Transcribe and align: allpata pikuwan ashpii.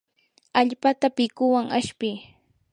allpata 0.59 1.07
pikuwan 1.17 1.65
ashpii. 1.79 2.17